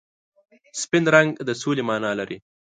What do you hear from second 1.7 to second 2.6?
مانا لري.